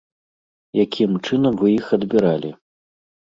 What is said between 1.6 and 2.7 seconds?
вы іх адбіралі?